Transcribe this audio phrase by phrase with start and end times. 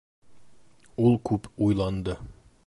[1.09, 2.17] Ул күп уйланды.